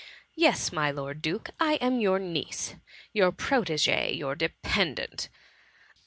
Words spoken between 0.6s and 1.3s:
my lord